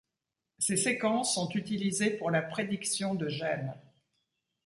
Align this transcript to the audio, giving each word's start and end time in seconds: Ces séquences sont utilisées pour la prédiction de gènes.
Ces 0.57 0.77
séquences 0.77 1.35
sont 1.35 1.49
utilisées 1.49 2.09
pour 2.09 2.31
la 2.31 2.41
prédiction 2.41 3.13
de 3.13 3.29
gènes. 3.29 3.75